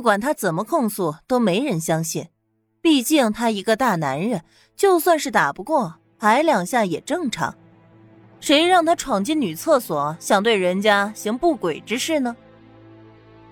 [0.00, 2.28] 不管他怎么控诉，都没人相信。
[2.80, 4.42] 毕竟他一个大男人，
[4.74, 7.54] 就算是打不过，挨两下也正常。
[8.40, 12.34] 谁让他闯进女厕所，想对人家行不轨之事呢？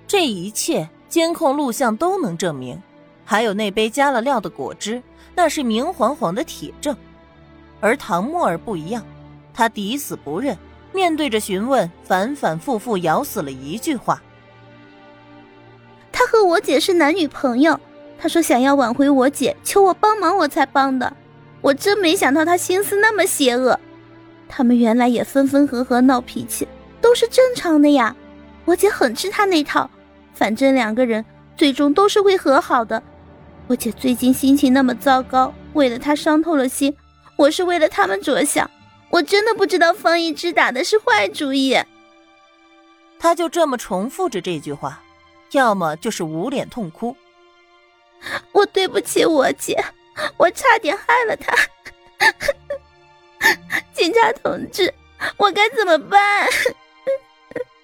[0.07, 2.81] 这一切监控录像都能证明。
[3.27, 5.03] 还有那杯加了料的果汁，
[5.35, 6.97] 那是明晃晃的铁证。
[7.79, 9.05] 而唐沫儿不一样，
[9.53, 10.57] 他抵死不认，
[10.95, 14.23] 面对着询问，反反复复咬死了一句话
[16.39, 17.79] ：“和我姐是男女朋友。
[18.17, 21.13] 他说想要挽回我姐，求我帮忙，我才帮的。
[21.61, 23.79] 我真没想到他心思那么邪恶。
[24.49, 26.67] 他们原来也分分合合闹脾气，
[27.01, 28.15] 都是正常的呀。
[28.65, 29.91] 我姐很吃他那套，
[30.33, 31.25] 反正两个人
[31.57, 33.03] 最终都是会和好的。”
[33.67, 36.97] 我姐最近心情那么糟糕，为了他伤透了心。
[37.37, 38.69] 我是为了他们着想，
[39.11, 41.77] 我真的不知道方一之打的是坏主意。
[43.19, 45.03] 他就这么重复着这句话，
[45.53, 47.17] 要么就是捂脸痛哭。
[48.53, 49.83] 我对不起我姐，
[50.37, 51.55] 我差点害了她。
[53.93, 54.93] 警察同志，
[55.37, 56.49] 我该怎么办？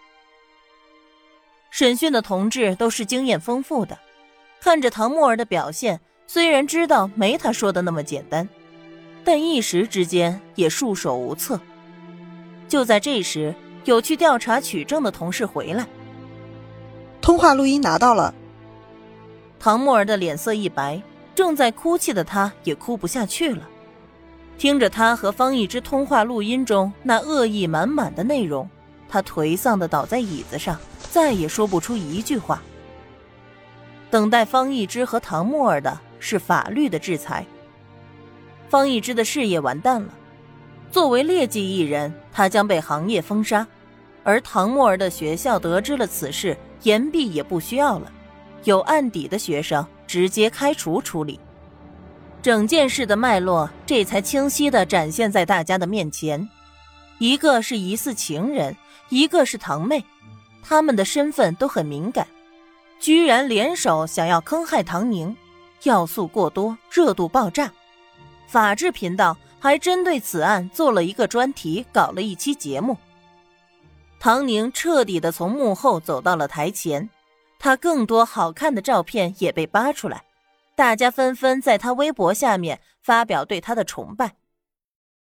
[1.70, 3.98] 审讯的同志都是经验丰富的。
[4.60, 8.48] 看着唐沫儿的表现，虽然知道没他说的那么简单，
[9.24, 11.60] 但一时之间也束手无策。
[12.68, 15.86] 就在这时，有去调查取证的同事回来，
[17.24, 18.34] 通话录音拿到了。
[19.58, 21.00] 唐沫儿的脸色一白，
[21.34, 23.66] 正在哭泣的他也哭不下去了。
[24.58, 28.68] 听着他和方一之通话录音中那恶意满满的内容，
[29.08, 30.78] 他颓丧的倒在椅子上，
[31.10, 32.62] 再也说不出一句话。
[34.10, 37.46] 等待方一之和唐沫儿的是法律的制裁。
[38.68, 40.12] 方一之的事业完蛋了，
[40.90, 43.66] 作为劣迹艺人，他将被行业封杀；
[44.22, 48.10] 而唐沫儿的学校得知了此事，言毕也不需要了，
[48.62, 51.38] 有案底的学生直接开除处理。
[52.40, 56.48] 整件事的脉络这才清晰地展现在大家的面前：
[57.18, 58.76] 一个是疑似情人，
[59.08, 60.04] 一个是堂妹，
[60.62, 62.26] 他们的身份都很敏感。
[63.00, 65.34] 居然联手想要坑害唐宁，
[65.84, 67.72] 要素过多，热度爆炸。
[68.46, 72.96] 法制频道还针对此案做了一个专题，搞了一期节目。
[74.24, 77.10] 唐宁彻底的从幕后走到了台前，
[77.58, 80.24] 他更多好看的照片也被扒出来，
[80.74, 84.36] 大家纷纷在他微博下面发表对他的崇拜。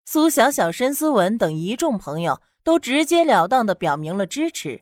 [0.04, 4.80] 苏小小、申思文等一众朋友都直截了当的表明了支持。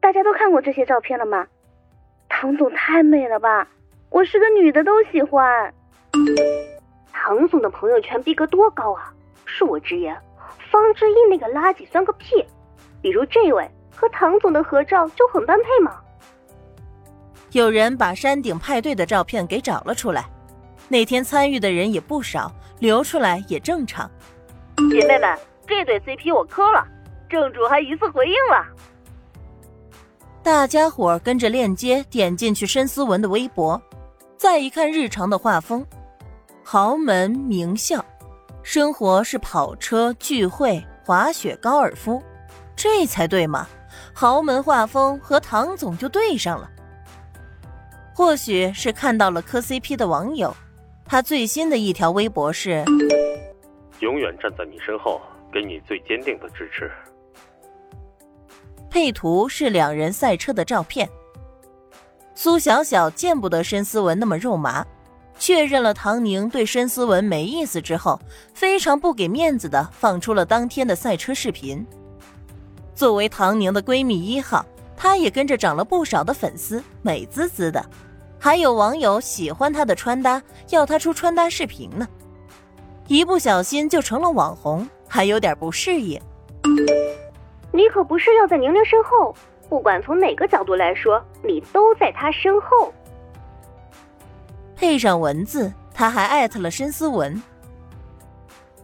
[0.00, 1.46] 大家都看过这些照片了吗？
[2.28, 3.68] 唐总太美了吧！
[4.10, 5.72] 我是个女的都喜欢。
[7.12, 9.14] 唐总的朋友圈逼格多高啊！
[9.46, 10.20] 恕我直言，
[10.76, 12.44] 方志毅那个垃圾算个屁！
[13.00, 15.96] 比如这位和唐总的合照就很般配吗。
[17.52, 20.28] 有人把山顶派对的照片给找了出来，
[20.88, 24.10] 那天参与的人也不少，流出来也正常。
[24.90, 26.86] 姐妹们，这对 CP 我磕了，
[27.30, 28.66] 正主还一次回应了。
[30.42, 33.80] 大家伙跟着链接点进去申思文的微博，
[34.36, 35.84] 再一看日常的画风，
[36.62, 38.04] 豪门名校，
[38.66, 42.20] 生活是跑车、聚会、滑雪、高尔夫，
[42.74, 43.68] 这才对嘛！
[44.12, 46.68] 豪门画风和唐总就对上了。
[48.12, 50.52] 或许是看到了磕 CP 的网友，
[51.04, 52.84] 他最新的一条微博是：
[54.00, 55.20] 永远站在你身后，
[55.52, 56.90] 给你最坚定的支持。
[58.90, 61.08] 配图是两人赛车的照片。
[62.34, 64.84] 苏小小见不得申思文那么肉麻，
[65.38, 68.18] 确认了唐宁对申思文没意思之后，
[68.54, 71.86] 非常不给面子的放出了当天的赛车视频。
[72.94, 74.64] 作为唐宁的闺蜜一号，
[74.96, 77.84] 她也跟着涨了不少的粉丝，美滋滋的。
[78.38, 82.08] 还有网友喜欢她的穿搭，要她出穿搭视频呢。
[83.06, 86.20] 一不小心就成了网红，还有点不适应。
[87.72, 89.34] 你可不是要在宁宁身后，
[89.68, 92.92] 不管从哪个角度来说，你都在她身后。
[94.76, 97.42] 配上文字，他还艾特了申思文。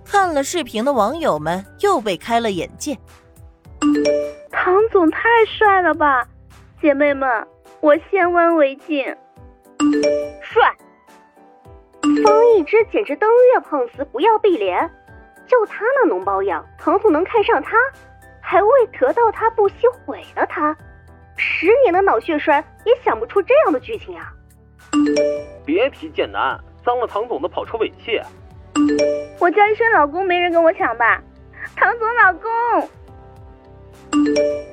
[0.05, 2.99] 看了视频的网友们又被开了眼界。
[4.51, 6.27] 唐总太帅了吧，
[6.81, 7.29] 姐妹们，
[7.81, 9.05] 我先弯为敬。
[10.41, 10.75] 帅。
[12.25, 14.91] 方一之简直登月碰瓷，不要碧莲，
[15.47, 17.77] 就他那脓包样，唐总能看上他？
[18.41, 18.69] 还为
[18.99, 19.75] 得到他不惜
[20.05, 20.77] 毁了他，
[21.37, 24.33] 十年的脑血栓也想不出这样的剧情啊！
[25.65, 28.21] 别提剑南，脏了唐总的跑车尾气。
[29.39, 31.21] 我叫一声老公，没人跟我抢吧？
[31.77, 32.89] 唐总老公，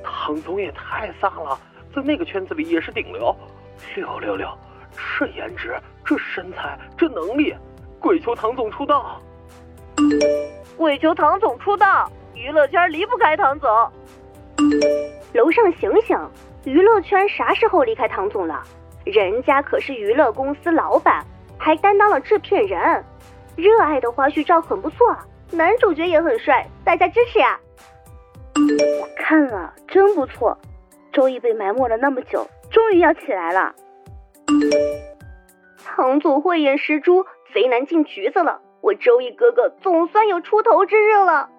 [0.03, 1.59] 唐总也太飒了，
[1.95, 3.35] 在那个圈子里也是顶流。
[3.95, 4.47] 六六六，
[5.17, 5.75] 这颜值，
[6.05, 7.55] 这身材，这能力，
[7.99, 9.21] 跪求唐总出道。
[10.77, 13.69] 跪求唐总出道，娱乐圈离不开唐总。
[15.33, 16.17] 楼上醒醒，
[16.65, 18.63] 娱乐圈啥时候离开唐总了？
[19.11, 21.25] 人家可是娱乐公司老板，
[21.57, 23.03] 还担当了制片人。
[23.55, 25.17] 热爱的花絮照很不错，
[25.51, 27.59] 男主角也很帅，大家支持呀！
[28.55, 30.57] 我看了，真不错。
[31.11, 33.73] 周易被埋没了那么久，终于要起来了。
[35.83, 38.61] 唐总慧眼识珠，贼难进局子了。
[38.81, 41.49] 我周易哥哥总算有出头之日了。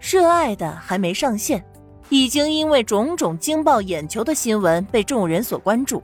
[0.00, 1.64] 热爱的还没上线，
[2.10, 6.02] 已经因为种种惊爆眼球的新闻被众人所关注。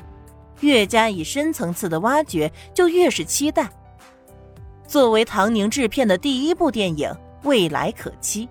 [0.60, 3.68] 越加以深层次的挖掘，就越是期待。
[4.86, 8.48] 作为唐宁制片的第一部电影，未来可期。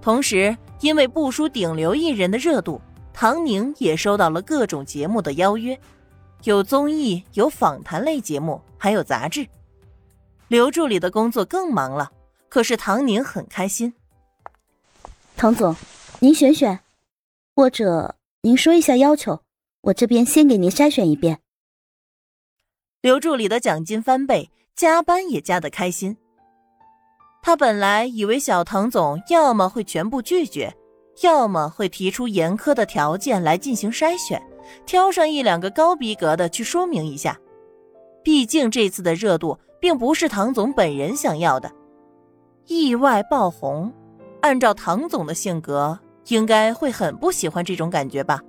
[0.00, 2.80] 同时，因为不输顶流艺人的热度，
[3.12, 5.78] 唐宁也收到了各种节目的邀约，
[6.44, 9.46] 有综艺，有访谈类节目，还有杂志。
[10.48, 12.10] 刘助理的工作更忙了，
[12.48, 13.92] 可是唐宁很开心。
[15.36, 15.74] 唐总，
[16.20, 16.80] 您选选，
[17.54, 19.42] 或者您说一下要求，
[19.82, 21.40] 我这边先给您筛选一遍。
[23.02, 24.50] 刘助理的奖金翻倍。
[24.76, 26.14] 加班也加得开心。
[27.42, 30.70] 他本来以为小唐总要么会全部拒绝，
[31.22, 34.38] 要么会提出严苛的条件来进行筛选，
[34.84, 37.40] 挑上一两个高逼格的去说明一下。
[38.22, 41.72] 毕竟这次的热度并不是唐总本人想要的。
[42.66, 43.90] 意外爆红，
[44.42, 48.40] 按照唐总的性格，应该会很不喜欢这种感觉吧。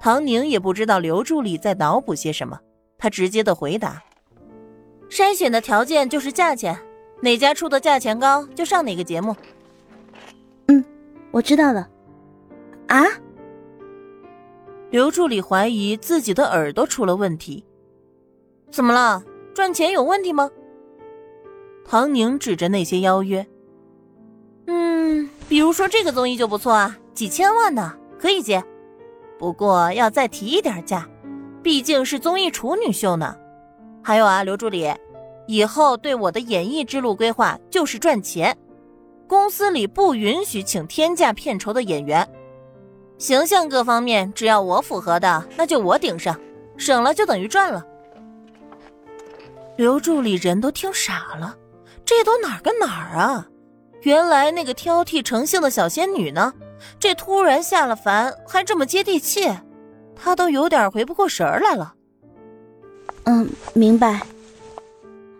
[0.00, 2.58] 唐宁也不知道刘助理在脑补些什么，
[2.96, 4.02] 他直接的回答。
[5.10, 6.78] 筛选的条件就是价钱，
[7.20, 9.34] 哪家出的价钱高就上哪个节目。
[10.68, 10.84] 嗯，
[11.30, 11.88] 我知道了。
[12.86, 13.04] 啊？
[14.90, 17.64] 刘助理怀疑自己的耳朵出了问题。
[18.70, 19.22] 怎么了？
[19.54, 20.50] 赚钱有问题吗？
[21.84, 23.46] 唐宁指着那些邀约。
[25.48, 28.62] 比如说这个综艺就不错啊，几千万呢，可以接。
[29.38, 31.08] 不过要再提一点价，
[31.62, 33.34] 毕竟是综艺处女秀呢。
[34.02, 34.92] 还有啊，刘助理，
[35.46, 38.56] 以后对我的演艺之路规划就是赚钱，
[39.26, 42.28] 公司里不允许请天价片酬的演员，
[43.16, 46.38] 形象各方面只要我符合的，那就我顶上，
[46.76, 47.84] 省了就等于赚了。
[49.76, 51.56] 刘助理人都听傻了，
[52.04, 53.46] 这都哪儿跟哪儿啊？
[54.02, 56.52] 原来那个挑剔成性的小仙女呢，
[57.00, 59.50] 这突然下了凡还这么接地气，
[60.14, 61.94] 她都有点回不过神来了。
[63.24, 64.22] 嗯，明白。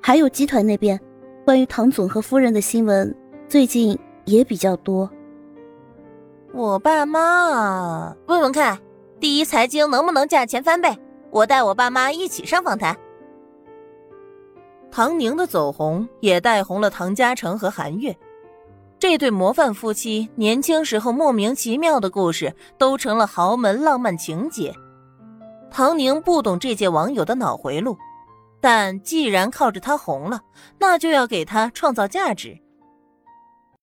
[0.03, 0.99] 还有集团那边，
[1.45, 3.15] 关于唐总和夫人的新闻，
[3.49, 5.09] 最近也比较多。
[6.53, 8.79] 我爸妈，问问看，
[9.21, 10.99] 第一财经能不能价钱翻倍？
[11.31, 12.97] 我带我爸妈一起上访谈。
[14.91, 18.17] 唐宁的走红也带红了唐嘉诚和韩月，
[18.99, 24.75] 这对模范夫妻年轻时候莫名其妙的故事，都成了豪门浪漫情节。
[25.71, 27.97] 唐宁不懂这届网友的脑回路，
[28.61, 30.41] 但既然靠着他红了，
[30.79, 32.59] 那就要给他创造价值，